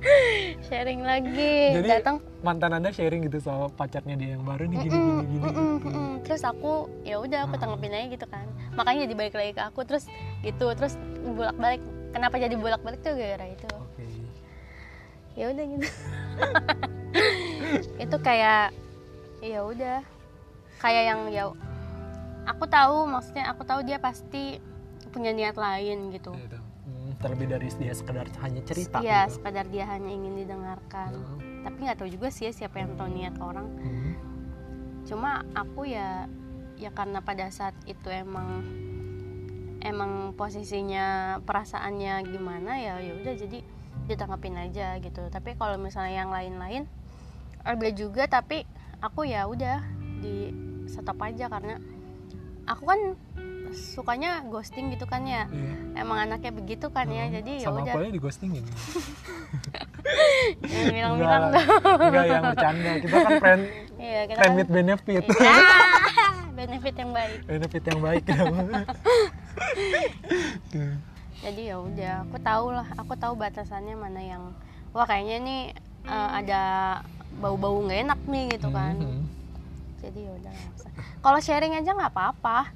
[0.68, 1.76] sharing lagi.
[1.76, 2.16] Jadi datang.
[2.40, 5.70] mantan anda sharing gitu soal pacarnya dia yang baru nih gini Mm-mm, gini gini mm-mm,
[5.76, 5.88] gitu.
[5.92, 6.10] mm-mm.
[6.24, 6.72] terus aku
[7.04, 8.46] ya udah aku tanggepin aja gitu kan.
[8.72, 10.04] Makanya jadi balik lagi ke aku terus
[10.40, 10.96] gitu terus
[11.36, 11.82] bolak balik
[12.16, 13.68] kenapa jadi bolak balik tuh gara-gara itu.
[13.76, 14.04] Oke.
[15.38, 15.88] ya udah gitu.
[18.04, 18.74] Itu kayak
[19.40, 20.00] ya udah.
[20.80, 21.44] Kayak yang ya
[22.48, 24.58] aku tahu maksudnya aku tahu dia pasti
[25.12, 26.32] punya niat lain gitu.
[26.32, 26.59] Gitu.
[27.20, 29.36] Hmm, terlebih dari dia sekedar hanya cerita Iya, gitu.
[29.36, 31.12] sekadar dia hanya ingin didengarkan.
[31.12, 31.36] Heeh.
[31.68, 33.68] Tapi nggak tahu juga sih ya siapa yang tahu niat orang.
[33.76, 34.12] Hmm.
[35.04, 36.24] Cuma aku ya
[36.80, 38.64] ya karena pada saat itu emang
[39.84, 43.58] emang posisinya perasaannya gimana ya ya udah jadi
[44.08, 45.20] ditanggapin aja gitu.
[45.28, 46.88] Tapi kalau misalnya yang lain-lain
[47.60, 48.64] ada juga tapi
[49.04, 49.84] aku ya udah
[50.24, 50.56] di
[50.88, 51.76] stop aja karena
[52.64, 53.00] aku kan
[53.72, 55.46] sukanya ghosting gitu kan ya.
[55.46, 55.72] Iya.
[55.96, 57.24] Emang anaknya begitu kan ya.
[57.24, 58.64] Hmm, Jadi ya sama udah aja di ghostingin
[60.62, 61.64] jangan bilang-bilang enggak,
[62.00, 63.62] enggak yang bercanda kita kan friend
[63.96, 65.54] Iya, kita friend kan- with benefit Iya.
[66.60, 67.38] benefit yang baik.
[67.44, 68.24] benefit yang baik
[71.40, 74.42] Jadi ya udah, aku tahu lah, aku tahu batasannya mana yang
[74.92, 75.62] wah kayaknya nih
[76.04, 76.62] eh, ada
[77.34, 78.94] bau-bau nggak enak nih gitu kan.
[78.94, 79.24] Hmm.
[79.98, 80.52] Jadi ya udah.
[81.18, 82.68] Kalau sharing aja nggak apa-apa.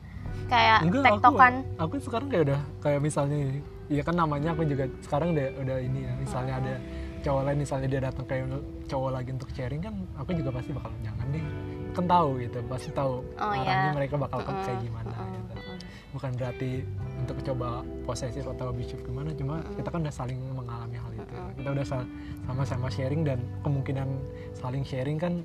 [0.44, 1.54] Kayak Enggak, aku, tektokan.
[1.76, 3.38] aku sekarang kayak udah kayak misalnya
[3.84, 6.74] Iya kan namanya aku juga sekarang udah udah ini ya misalnya ada
[7.20, 8.48] cowok lain misalnya dia datang kayak
[8.86, 11.44] cowok lagi untuk sharing kan aku juga pasti bakal jangan deh
[11.92, 13.92] kan tahu gitu pasti tahu Oh, arahnya iya.
[13.92, 15.76] mereka bakal ke- Mm-mm, kayak gimana mm-mm, gitu mm-mm.
[16.10, 16.70] bukan berarti
[17.14, 17.68] untuk coba
[18.02, 19.76] posesif atau abusive gimana cuma Mm-mm.
[19.76, 22.08] kita kan udah saling mengalami hal itu kita udah sa-
[22.42, 24.08] sama-sama sharing dan kemungkinan
[24.54, 25.44] saling sharing kan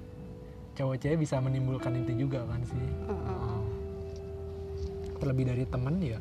[0.73, 3.19] cowok cewek bisa menimbulkan itu juga kan sih Mm-mm.
[3.27, 3.58] Oh.
[5.19, 6.19] Terlebih dari temen ya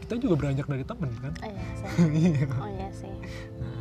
[0.00, 1.88] kita juga beranjak dari temen kan Oh iya sih.
[2.56, 3.12] Oh iya sih.
[3.58, 3.74] Nah,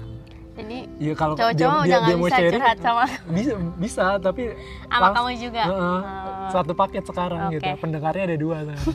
[0.56, 4.43] Jadi Iya kalau cowok-cowok dia, udah dia mau bisa sharing curhat sama bisa bisa tapi
[4.88, 5.63] sama kamu juga.
[5.63, 5.99] Heeh,
[6.45, 6.49] Oh.
[6.51, 7.54] satu paket sekarang Oke.
[7.56, 8.78] gitu pendengarnya ada dua nah.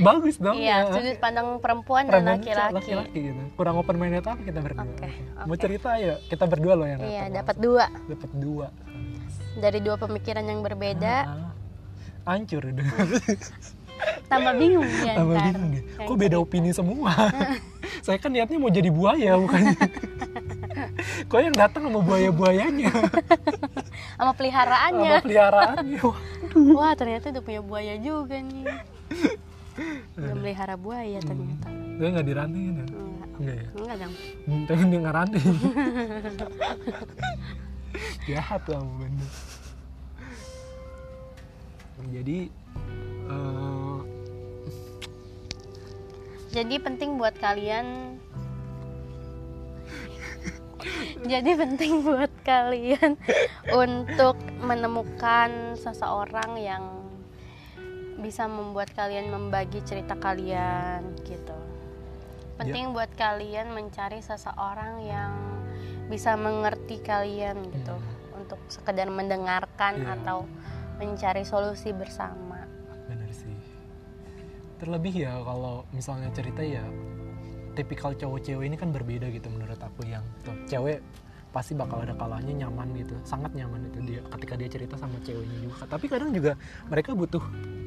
[0.00, 0.92] bagus dong Iya, ya.
[0.92, 2.74] sudut pandang perempuan dan Perempuan laki-laki.
[2.76, 5.58] laki-laki gitu kurang open minded apa kita berdua Oke, mau oke.
[5.58, 8.66] cerita ya kita berdua loh yang Iya, dapat dua dapat dua
[9.56, 11.14] dari dua pemikiran yang berbeda.
[11.24, 11.50] Ah,
[12.26, 12.84] hancur udah
[14.24, 15.14] Tambah bingung ya.
[15.14, 15.44] tambah ntar.
[15.46, 17.12] bingung deh Yang kok beda opini semua
[18.04, 19.62] saya kan niatnya mau jadi buaya bukan
[21.24, 22.90] kok yang datang sama buaya buayanya
[24.14, 25.10] sama peliharaannya.
[25.12, 26.18] sama peliharaannya Wah,
[26.54, 28.62] Wah, ternyata udah punya buaya juga nih.
[30.14, 31.66] Udah melihara buaya ternyata.
[31.66, 33.34] gue nggak dirantingin ya Enggak.
[33.34, 34.14] enggak ya Enggak dong.
[34.44, 35.44] Hmm, pengen dia ngeranting
[38.24, 39.30] jahat kamu bener
[42.06, 42.38] jadi
[43.26, 43.63] eh,
[46.54, 48.14] Jadi penting buat kalian
[51.24, 53.16] Jadi penting buat kalian
[53.72, 56.84] untuk menemukan seseorang yang
[58.20, 61.56] bisa membuat kalian membagi cerita kalian gitu.
[62.60, 65.32] Penting buat kalian mencari seseorang yang
[66.06, 67.96] bisa mengerti kalian gitu
[68.36, 70.20] untuk sekedar mendengarkan Iya.
[70.20, 70.44] atau
[71.00, 72.53] mencari solusi bersama.
[74.84, 76.84] Terlebih ya kalau misalnya cerita ya
[77.72, 81.00] tipikal cowok cewek ini kan berbeda gitu menurut aku yang tuh cewek
[81.50, 85.58] pasti bakal ada kalanya nyaman gitu sangat nyaman itu dia ketika dia cerita sama ceweknya
[85.64, 85.86] juga.
[85.86, 86.52] Tapi kadang juga
[86.90, 87.40] mereka butuh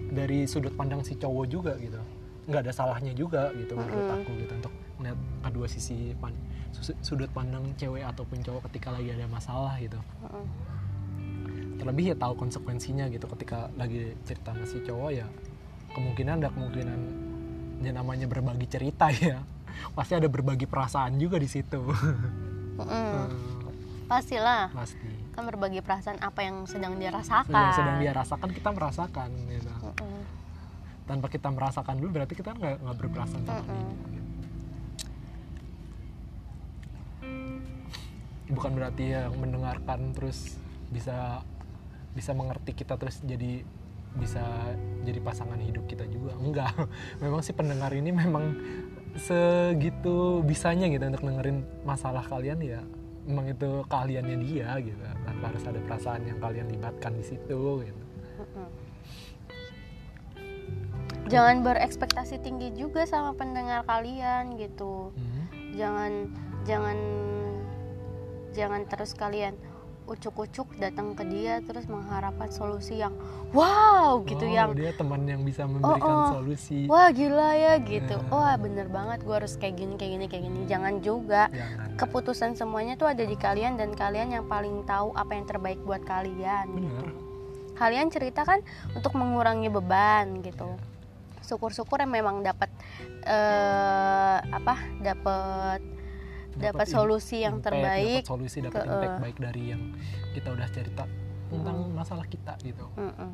[0.09, 1.99] dari sudut pandang si cowok juga gitu
[2.47, 6.39] nggak ada salahnya juga gitu menurut aku gitu untuk melihat kedua sisi pan-
[6.71, 9.99] su- sudut pandang cewek ataupun cowok ketika lagi ada masalah gitu.
[10.23, 10.45] Mm-mm.
[11.77, 15.27] terlebih ya tahu konsekuensinya gitu ketika lagi cerita sama si cowok ya
[15.93, 16.99] kemungkinan ada kemungkinan
[17.81, 19.39] ya namanya berbagi cerita ya
[19.93, 21.81] pasti ada berbagi perasaan juga di situ
[22.77, 22.87] Mm-mm.
[22.87, 23.29] Hmm,
[24.07, 24.69] Pastilah.
[24.73, 27.53] pasti kan berbagi perasaan apa yang sedang dia rasakan.
[27.53, 30.21] yang sedang dia rasakan kita merasakan gitu Mm-mm.
[31.05, 33.69] tanpa kita merasakan dulu berarti kita nggak nggak berperasaan sama Mm-mm.
[33.69, 33.85] dia
[34.17, 34.25] gitu.
[38.47, 40.55] bukan berarti ya mendengarkan terus
[40.87, 41.43] bisa
[42.15, 43.61] bisa mengerti kita terus jadi
[44.15, 44.43] bisa
[45.03, 46.71] jadi pasangan hidup kita juga enggak
[47.19, 48.55] memang sih pendengar ini memang
[49.17, 52.81] segitu bisanya gitu untuk dengerin masalah kalian ya
[53.27, 58.03] memang itu keahliannya dia gitu tanpa harus ada perasaan yang kalian libatkan di situ gitu.
[61.27, 65.11] Jangan berekspektasi tinggi juga sama pendengar kalian gitu.
[65.11, 65.43] Hmm.
[65.75, 66.11] Jangan
[66.63, 66.97] jangan
[68.55, 69.59] jangan terus kalian
[70.07, 73.11] ucuk-ucuk datang ke dia terus mengharapkan solusi yang
[73.51, 76.31] wow gitu Oh, yang dia teman yang bisa memberikan oh.
[76.39, 76.87] solusi.
[76.87, 78.15] Wah gila ya gitu.
[78.15, 78.31] Ya.
[78.31, 80.59] wah bener banget gue harus kayak gini kayak gini kayak gini.
[80.65, 81.51] Jangan juga.
[81.51, 81.99] Jangan.
[81.99, 86.01] Keputusan semuanya tuh ada di kalian dan kalian yang paling tahu apa yang terbaik buat
[86.07, 87.07] kalian bener.
[87.75, 88.63] Kalian cerita kan
[88.95, 90.79] untuk mengurangi beban gitu.
[91.43, 92.71] Syukur-syukur yang memang dapat
[93.27, 95.96] eh, apa dapat
[96.59, 99.81] dapat solusi yang impact, terbaik dapat solusi dapat impact baik dari yang
[100.33, 101.03] kita udah cerita
[101.47, 103.31] tentang masalah kita gitu Mm-mm.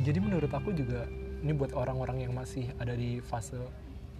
[0.00, 1.04] jadi menurut aku juga
[1.40, 3.56] ini buat orang-orang yang masih ada di fase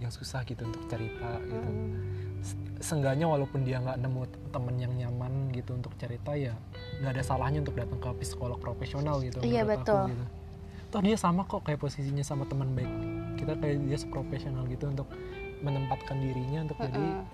[0.01, 1.69] yang susah gitu untuk cerita gitu.
[2.41, 6.57] Se- seenggaknya walaupun dia nggak nemu temen yang nyaman gitu untuk cerita ya
[7.01, 10.01] nggak ada salahnya untuk datang ke psikolog profesional gitu Iya, menurut betul.
[10.01, 10.25] aku gitu
[10.91, 12.91] toh dia sama kok kayak posisinya sama teman baik
[13.39, 15.07] kita kayak dia seprofesional gitu untuk
[15.61, 17.25] menempatkan dirinya untuk jadi Mm-mm.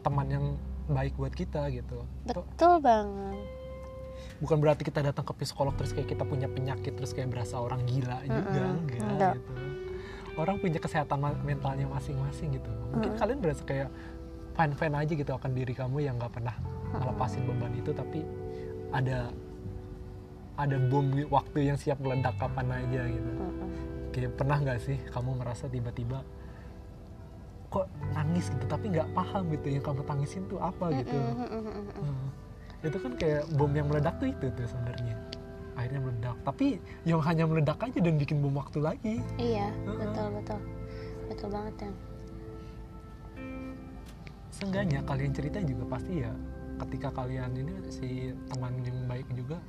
[0.00, 0.44] teman yang
[0.86, 2.02] baik buat kita gitu.
[2.24, 3.38] Betul banget.
[4.36, 7.84] Bukan berarti kita datang ke psikolog terus kayak kita punya penyakit terus kayak berasa orang
[7.84, 9.34] gila juga Mm-mm, enggak enggak.
[9.36, 9.52] gitu.
[10.36, 12.68] Orang punya kesehatan mentalnya masing-masing gitu.
[12.92, 13.18] Mungkin Mm.
[13.18, 13.88] kalian berasa kayak
[14.52, 16.56] fine fine aja gitu akan diri kamu yang nggak pernah
[16.92, 18.20] ngelepasin beban itu tapi
[18.88, 19.28] ada
[20.56, 23.30] ada bom waktu yang siap meledak kapan aja gitu.
[24.12, 26.24] Kayak pernah nggak sih kamu merasa tiba-tiba
[27.68, 31.16] kok nangis gitu tapi nggak paham gitu yang kamu tangisin tuh apa gitu.
[31.16, 32.28] Hmm.
[32.84, 35.16] itu kan kayak bom yang meledak tuh itu tuh sebenarnya.
[35.74, 36.36] Akhirnya meledak.
[36.46, 39.14] Tapi yang hanya meledak aja dan bikin bom waktu lagi.
[39.36, 39.98] Iya Mm-mm.
[39.98, 40.60] betul betul.
[41.26, 41.92] Betul banget ya
[44.56, 46.32] seenggaknya kalian cerita juga pasti ya
[46.80, 49.60] ketika kalian ini si teman yang baik juga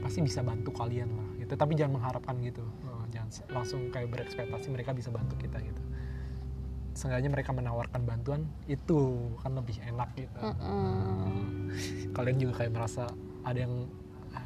[0.00, 1.52] pasti bisa bantu kalian lah gitu.
[1.52, 2.64] Tapi jangan mengharapkan gitu.
[2.88, 5.84] Oh, jangan langsung kayak berekspektasi mereka bisa bantu kita gitu
[6.94, 10.38] seenggaknya mereka menawarkan bantuan itu kan lebih enak gitu.
[10.38, 11.74] Mm-mm.
[12.14, 13.10] kalian juga kayak merasa
[13.42, 13.90] ada yang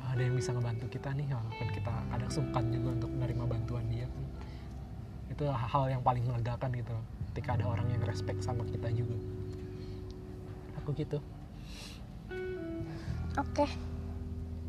[0.09, 4.09] ada yang bisa ngebantu kita nih walaupun kita kadang sungkan juga untuk menerima bantuan dia
[4.09, 4.25] kan.
[5.29, 6.97] Itu hal yang paling melegakan gitu
[7.33, 9.17] ketika ada orang yang respect sama kita juga.
[10.81, 11.21] Aku gitu.
[13.37, 13.69] Oke.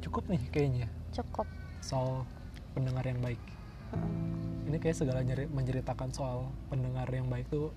[0.03, 0.87] Cukup nih kayaknya.
[1.15, 1.47] Cukup.
[1.79, 2.27] Soal
[2.75, 3.41] pendengar yang baik.
[3.95, 4.38] Mm-mm.
[4.69, 7.73] Ini kayak segala nyeri- menceritakan soal pendengar yang baik tuh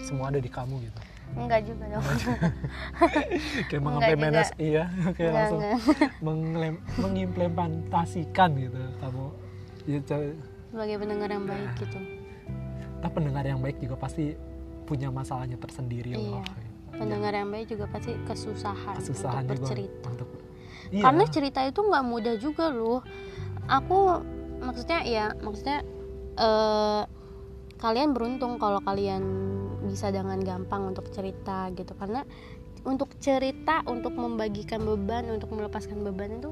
[0.00, 1.00] semua ada di kamu gitu.
[1.34, 2.04] Enggak juga dong.
[3.68, 4.86] Kayak mengimplementas iya.
[5.16, 5.60] Kayak Enggak, langsung
[6.22, 6.74] enggak.
[6.96, 9.24] mengimplementasikan gitu kamu.
[9.86, 10.36] Ya, ca-
[10.68, 11.76] sebagai pendengar yang baik Nah.
[11.76, 11.98] gitu.
[12.96, 14.34] Nah, pendengar yang baik juga pasti
[14.84, 16.22] punya masalahnya tersendiri Iya.
[16.32, 16.46] loh.
[16.88, 20.06] pendengar yang baik juga pasti kesusahan, kesusahan untuk juga bercerita.
[20.08, 20.28] untuk
[20.88, 23.04] iya, karena cerita itu nggak mudah juga loh.
[23.68, 24.24] Aku
[24.58, 25.84] maksudnya ya maksudnya
[26.36, 27.02] eh,
[27.76, 29.22] kalian beruntung kalau kalian
[29.84, 31.92] bisa dengan gampang untuk cerita gitu.
[31.92, 32.24] Karena
[32.86, 36.50] untuk cerita untuk membagikan beban untuk melepaskan beban itu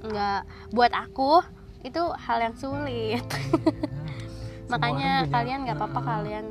[0.00, 0.40] nggak
[0.72, 1.44] buat aku
[1.84, 3.24] itu hal yang sulit.
[4.64, 6.46] Semua makanya punya- kalian nggak apa-apa Heeh, kalian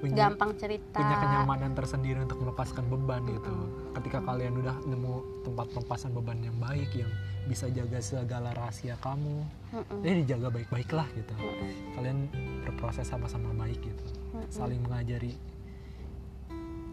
[0.00, 3.52] punya, gampang cerita punya kenyamanan tersendiri untuk melepaskan beban gitu.
[3.52, 3.94] Mm-mm.
[3.96, 5.14] Ketika kalian udah nemu
[5.48, 7.10] tempat pelepasan beban yang baik yang
[7.46, 9.98] bisa jaga segala rahasia kamu, Mm-mm.
[10.02, 11.34] ya dijaga baik-baik lah gitu.
[11.34, 11.70] Mm-mm.
[11.96, 12.18] Kalian
[12.66, 14.04] berproses sama-sama baik gitu,
[14.36, 14.50] Mm-mm.
[14.52, 15.34] saling mengajari.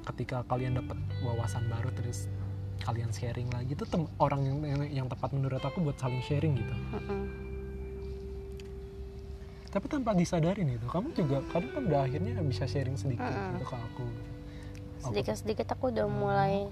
[0.04, 2.28] Ketika kalian dapat wawasan baru terus
[2.84, 6.60] kalian sharing lagi itu tem- orang yang, yang yang tepat menurut aku buat saling sharing
[6.60, 6.76] gitu.
[6.92, 7.43] Mm-mm.
[9.74, 13.58] Tapi tanpa disadarin itu kamu juga kadang kan udah akhirnya bisa sharing sedikit Mm-mm.
[13.58, 14.06] gitu ke aku.
[15.10, 16.70] Sedikit-sedikit aku udah mulai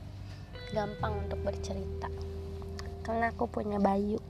[0.70, 2.14] gampang untuk bercerita.
[3.02, 4.22] Karena aku punya Bayu.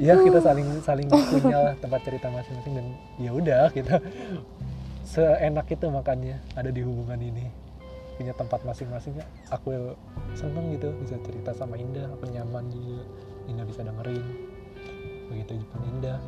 [0.00, 2.86] Iya kita saling saling punya lah tempat cerita masing-masing dan
[3.20, 4.00] ya udah kita
[5.04, 7.52] seenak itu makanya ada di hubungan ini.
[8.16, 9.20] Punya tempat masing-masing.
[9.20, 9.92] Ya aku
[10.32, 13.04] seneng gitu bisa cerita sama Indah aku nyaman juga.
[13.44, 14.53] Indah bisa dengerin
[15.26, 16.18] begitu pun Indah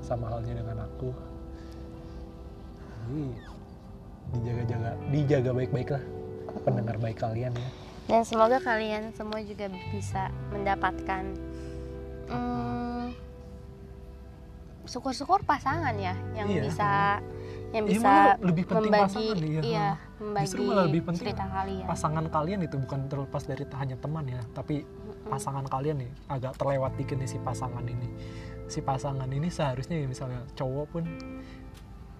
[0.00, 1.10] sama halnya dengan aku
[3.04, 3.24] jadi
[4.34, 6.04] dijaga-jaga dijaga baik-baik lah
[6.64, 7.68] pendengar baik kalian ya
[8.04, 11.24] dan semoga kalian semua juga bisa mendapatkan
[12.28, 13.16] hmm,
[14.84, 16.60] syukur-syukur pasangan ya yang Iya.
[16.62, 16.90] bisa
[17.74, 19.60] yang Iya, bisa malah lebih penting membagi pasangan, iya.
[19.66, 19.88] iya
[20.22, 24.24] membagi Justru malah lebih penting cerita kalian pasangan kalian itu bukan terlepas dari hanya teman
[24.30, 24.74] ya tapi
[25.26, 28.08] pasangan kalian nih agak terlewat dikit nih si pasangan ini
[28.70, 31.04] si pasangan ini seharusnya ya misalnya cowok pun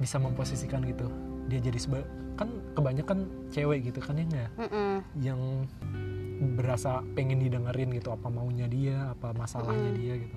[0.03, 1.07] bisa memposisikan gitu
[1.47, 2.03] dia jadi seba
[2.35, 4.51] kan kebanyakan cewek gitu kan ya nggak?
[4.59, 4.93] Mm-mm.
[5.23, 5.41] yang
[6.59, 9.99] berasa pengen didengerin gitu apa maunya dia apa masalahnya Mm.
[10.03, 10.37] dia gitu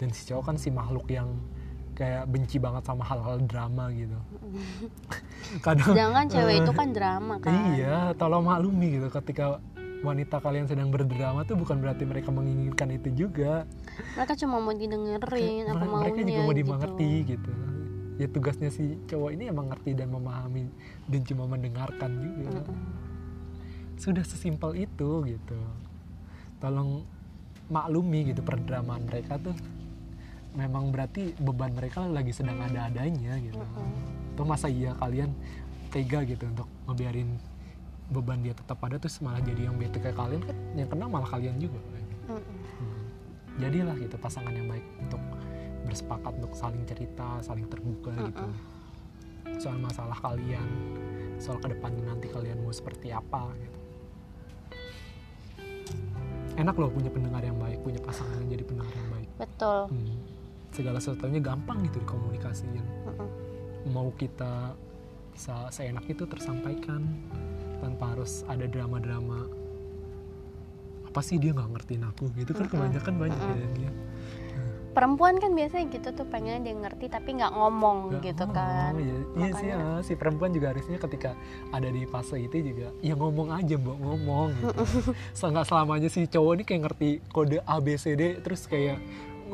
[0.00, 1.36] dan si cowok kan si makhluk yang
[1.98, 4.14] kayak benci banget sama hal-hal drama gitu
[5.66, 7.74] kadang Sedangkan cewek eh, itu kan drama kan.
[7.74, 9.58] iya tolong maklumi gitu ketika
[10.06, 13.66] wanita kalian sedang berdrama tuh bukan berarti mereka menginginkan itu juga
[14.14, 16.60] Mereka cuma mau didengerin apa maunya mereka juga mau gitu.
[16.62, 17.52] dimengerti gitu.
[18.22, 20.70] ya tugasnya si cowok ini emang ngerti dan memahami
[21.10, 22.78] dan cuma mendengarkan juga Mm-mm.
[23.98, 25.58] sudah sesimpel itu gitu
[26.62, 27.02] tolong
[27.66, 29.54] maklumi gitu perdramaan mereka tuh
[30.58, 34.34] memang berarti beban mereka lagi sedang ada-adanya gitu Mm-mm.
[34.34, 35.30] atau masa iya kalian
[35.94, 37.30] tega gitu untuk ngebiarin
[38.10, 41.30] beban dia tetap ada terus malah jadi yang bete kayak kalian kan yang kena malah
[41.30, 41.78] kalian juga
[42.26, 42.42] Mm-mm.
[42.42, 43.02] Hmm.
[43.62, 45.22] jadilah gitu pasangan yang baik untuk
[45.86, 48.46] bersepakat untuk saling cerita saling terbuka gitu
[49.62, 50.68] soal masalah kalian
[51.38, 53.78] soal ke depannya nanti kalian mau seperti apa gitu
[56.58, 59.80] enak loh punya pendengar yang baik punya pasangan yang jadi pendengar yang baik Betul.
[59.94, 60.27] Hmm.
[60.72, 62.84] Segala sesuatunya gampang gitu dikomunikasiin.
[63.88, 64.74] Mau kita
[65.32, 67.06] bisa seenak itu tersampaikan
[67.78, 69.46] tanpa harus ada drama-drama
[71.08, 73.92] apa sih dia nggak ngertiin aku gitu kan kebanyakan banyak ya dia.
[74.88, 78.92] Perempuan kan biasanya gitu tuh pengen dia ngerti tapi nggak ngomong Nggak gitu ngomong, kan.
[78.98, 81.38] iya, iya sih ya, si perempuan juga harusnya ketika
[81.70, 84.82] ada di fase itu juga ya ngomong aja mbak ngomong gitu.
[85.38, 88.98] Nggak selamanya si cowok ini kayak ngerti kode A B C D terus kayak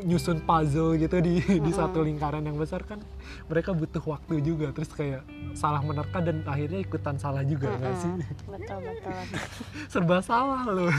[0.00, 2.98] nyusun puzzle gitu di di satu lingkaran yang besar kan
[3.46, 4.70] mereka butuh waktu juga.
[4.70, 8.12] Terus kayak salah menerka dan akhirnya ikutan salah juga nggak sih?
[8.44, 9.14] Betul betul.
[9.92, 10.90] serba salah loh.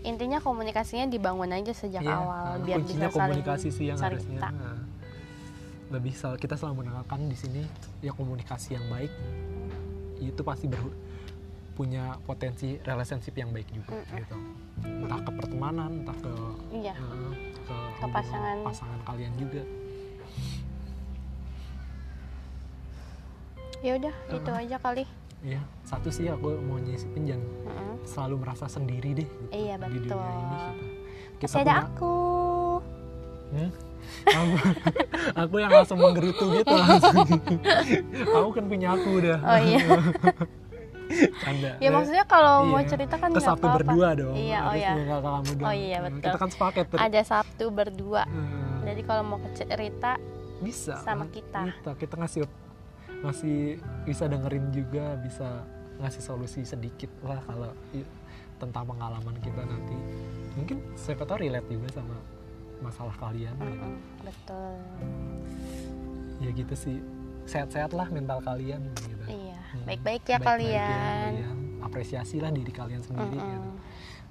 [0.00, 4.40] Intinya komunikasinya dibangun aja sejak Iya, awal nah, biar bisa saling komunikasi sih yang harusnya.
[4.40, 4.80] nah,
[5.90, 7.62] lebih sel- kita selalu menekankan di sini
[8.00, 9.12] ya komunikasi yang baik
[10.18, 10.96] itu pasti ber-
[11.74, 14.16] punya potensi relationship yang baik juga Mm-mm.
[14.16, 14.36] gitu
[14.82, 16.32] entah ke pertemanan entah ke
[16.70, 16.94] Iya.
[16.94, 18.56] eh, ke, hubungan pasangan.
[18.62, 19.62] pasangan kalian juga
[23.80, 25.04] Ya udah itu aja kali.
[25.40, 27.96] ya satu sih aku mau nyisipin jangan Mm-mm.
[28.04, 30.20] selalu merasa sendiri deh gitu, Iya, di dunia betul.
[30.20, 30.84] ini gitu.
[31.38, 32.14] kita Masih ada punya aku.
[33.50, 33.70] Hmm?
[34.22, 34.52] aku,
[35.42, 37.24] aku yang langsung menggerutu gitu langsung.
[38.28, 39.38] aku kan punya aku udah.
[39.40, 39.78] Oh iya.
[41.40, 41.70] Canda.
[41.76, 42.88] Ya maksudnya kalau mau Iya.
[42.88, 43.78] cerita kan nggak Sabtu apa-apa.
[43.82, 44.34] berdua dong.
[44.34, 44.90] Iya, oh iya.
[44.94, 45.42] doang.
[45.60, 46.22] Oh iya, Hmm, betul.
[46.24, 46.84] Kita kan sepaket.
[46.86, 46.98] Ter.
[46.98, 48.22] Ada Sabtu berdua.
[48.24, 50.12] Hmm, Jadi kalau mau cerita
[50.58, 50.94] bisa.
[51.00, 51.60] sama kita.
[51.68, 52.40] Kita, kita ngasih
[53.20, 53.58] ngasih
[54.02, 55.66] bisa dengerin juga, bisa
[55.98, 57.68] ngasih solusi sedikit lah kalau
[58.56, 59.96] tentang pengalaman kita nanti.
[60.52, 62.16] Mungkin siapa tahu relate juga sama
[62.80, 63.52] masalah kalian.
[63.52, 63.68] gitu.
[63.76, 63.94] Mm-mm,
[64.24, 64.72] betul.
[66.40, 66.96] Ya gitu sih.
[67.50, 69.24] Sehat-sehat lah mental kalian gitu.
[69.26, 69.84] Iya, Hmm.
[69.84, 71.30] baik-baik ya Baik-baik kalian.
[71.34, 71.56] kalian.
[71.80, 73.50] Apresiasilah diri kalian sendiri Mm-mm.
[73.50, 73.70] gitu.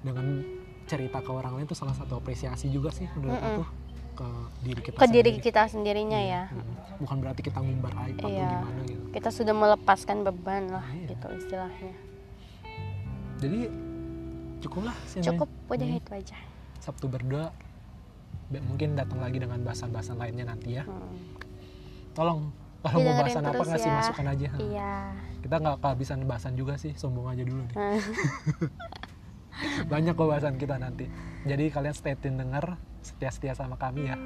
[0.00, 0.26] Dengan
[0.86, 3.54] cerita ke orang lain itu salah satu apresiasi juga sih menurut Mm-mm.
[3.54, 3.64] aku
[4.12, 4.28] ke
[4.62, 5.40] diri kita Ke diri sendiri.
[5.42, 6.42] kita sendirinya ya.
[6.48, 6.74] Mm.
[6.98, 8.48] Bukan berarti kita ngumbar aib atau Iya.
[8.50, 9.04] gimana gitu.
[9.10, 11.06] Kita sudah melepaskan beban lah Iya.
[11.10, 11.94] gitu istilahnya.
[13.38, 13.60] Jadi
[14.60, 15.98] cukup lah sih Cukup udah Hmm.
[15.98, 16.36] itu aja.
[16.78, 17.52] Sabtu berdua
[18.46, 20.82] Be- mungkin datang lagi dengan bahasan-bahasan lainnya nanti ya.
[20.82, 21.14] Hmm.
[22.12, 22.50] Tolong
[22.80, 23.96] kalau mau bahasan apa ngasih ya.
[24.00, 24.48] masukan aja.
[24.56, 24.92] Iya.
[25.40, 27.76] Kita nggak kehabisan bahasan juga sih, sombong aja dulu nih.
[27.76, 28.00] Hmm.
[29.92, 31.04] Banyak kok bahasan kita nanti.
[31.44, 34.16] Jadi kalian stay tune denger, setia-setia sama kami ya.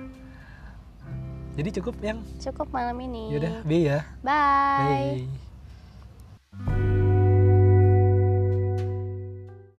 [1.55, 3.31] Jadi cukup yang Cukup malam ini.
[3.35, 4.03] yaudah, B ya.
[4.23, 5.27] Bye.
[6.55, 6.94] Bye.